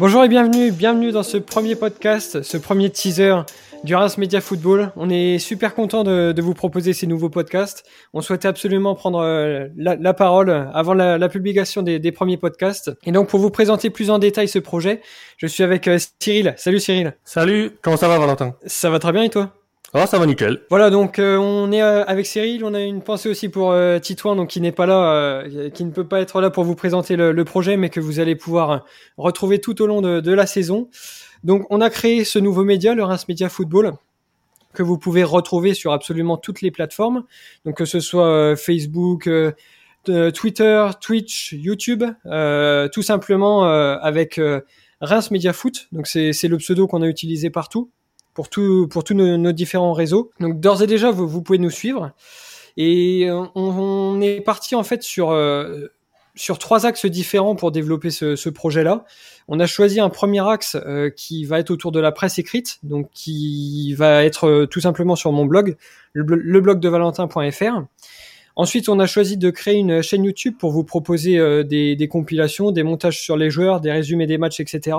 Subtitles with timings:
[0.00, 3.34] Bonjour et bienvenue, bienvenue dans ce premier podcast, ce premier teaser
[3.84, 4.92] du Reims Media Football.
[4.96, 7.84] On est super content de, vous proposer ces nouveaux podcasts.
[8.14, 12.90] On souhaitait absolument prendre euh, la, parole avant la, publication des, premiers podcasts.
[13.04, 15.02] Et donc pour vous présenter plus en détail ce projet,
[15.36, 16.54] je suis avec euh, Cyril.
[16.56, 17.14] Salut Cyril.
[17.22, 18.54] Salut, comment ça va Valentin?
[18.64, 19.52] Ça va très bien et toi?
[19.92, 20.60] Ah, ça va nickel.
[20.70, 23.98] Voilà, donc euh, on est euh, avec Cyril, on a une pensée aussi pour euh,
[23.98, 25.42] Titouan, donc qui n'est pas là,
[25.74, 28.36] qui ne peut pas être là pour vous présenter le, projet, mais que vous allez
[28.36, 28.84] pouvoir
[29.16, 30.88] retrouver tout au long de, la saison.
[31.42, 33.94] Donc on a créé ce nouveau média, le Reims Media Football,
[34.74, 37.24] que vous pouvez retrouver sur absolument toutes les plateformes,
[37.64, 39.28] donc que ce soit Facebook,
[40.34, 42.04] Twitter, Twitch, YouTube,
[42.92, 44.40] tout simplement avec
[45.00, 47.90] Reims Media Foot, donc c'est le pseudo qu'on a utilisé partout
[48.34, 50.30] pour tout, pour tous nos, différents réseaux.
[50.40, 52.12] Donc d'ores et déjà, vous, vous, pouvez nous suivre.
[52.76, 55.88] Et euh, on, est parti en fait sur euh,
[56.36, 59.04] sur trois axes différents pour développer ce, ce projet-là.
[59.48, 62.78] On a choisi un premier axe euh, qui va être autour de la presse écrite,
[62.82, 65.76] donc qui va être tout simplement sur mon blog,
[66.12, 67.82] le, blog de valentin.fr.
[68.56, 72.70] Ensuite, on a choisi de créer une chaîne YouTube pour vous proposer des, des, compilations,
[72.70, 74.96] des montages sur les joueurs, des résumés des matchs, etc.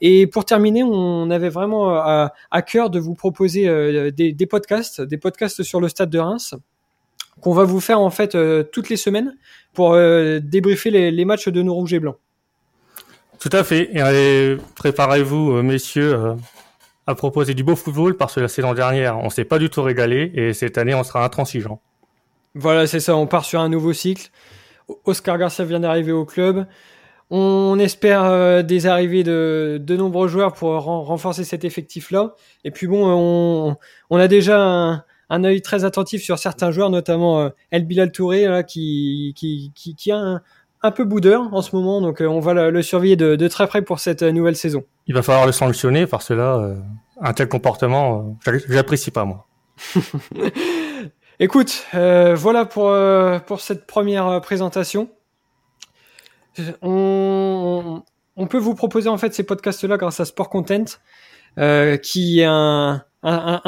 [0.00, 5.00] Et pour terminer, on avait vraiment euh, à, cœur de vous proposer euh, des, podcasts,
[5.00, 6.54] des podcasts sur le stade de Reims
[7.40, 9.36] qu'on va vous faire en fait euh, toutes les semaines
[9.72, 12.16] pour débriefer les, matchs de nos rouges et blancs.
[13.38, 13.90] Tout à fait.
[13.94, 16.34] Et préparez-vous, messieurs,
[17.06, 19.82] à proposer du beau football parce que la saison dernière, on s'est pas du tout
[19.82, 21.80] régalé et cette année, on sera intransigeant.
[22.56, 23.14] Voilà, c'est ça.
[23.14, 24.30] On part sur un nouveau cycle.
[25.04, 26.66] Oscar Garcia vient d'arriver au club.
[27.30, 32.34] On espère euh, des arrivées de, de, nombreux joueurs pour renforcer cet effectif-là.
[32.64, 33.76] Et puis bon, on,
[34.08, 38.12] on a déjà un, un, œil très attentif sur certains joueurs, notamment euh, El Bilal
[38.12, 40.40] Touré, là, qui, qui, qui, qui, a un,
[40.82, 42.00] un peu boudeur en ce moment.
[42.00, 44.84] Donc euh, on va le, surveiller de, de, très près pour cette nouvelle saison.
[45.06, 46.76] Il va falloir le sanctionner parce que là,
[47.20, 49.46] un tel comportement, j'apprécie pas moi.
[51.40, 52.94] Écoute, voilà pour,
[53.46, 55.08] pour cette première présentation
[56.82, 58.02] on,
[58.48, 60.84] peut vous proposer en fait ces podcasts-là grâce à Sport Content,
[61.58, 63.02] euh, qui est un,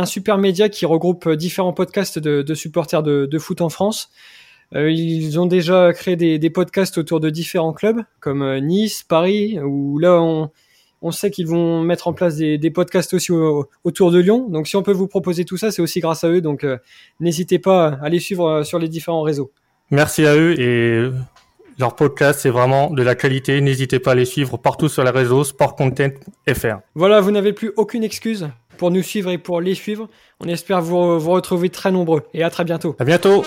[0.04, 4.10] super média qui regroupe différents podcasts de, supporters de, foot en France.
[4.76, 9.58] Euh, ils ont déjà créé des, podcasts autour de différents clubs, comme euh, Nice, Paris,
[9.60, 13.32] où là on, sait qu'ils vont mettre en place des, podcasts aussi
[13.84, 14.48] autour de Lyon.
[14.48, 16.40] Donc si on peut vous proposer tout ça, c'est aussi grâce à eux.
[16.40, 16.64] Donc
[17.18, 19.50] n'hésitez pas à les suivre sur les différents réseaux.
[19.90, 21.10] Merci à eux et
[21.80, 23.58] leur podcast, c'est vraiment de la qualité.
[23.62, 26.76] N'hésitez pas à les suivre partout sur les réseaux sportcontent.fr.
[26.94, 30.06] Voilà, vous n'avez plus aucune excuse pour nous suivre et pour les suivre.
[30.40, 32.96] On espère vous, vous retrouver très nombreux et à très bientôt.
[32.98, 33.44] À bientôt.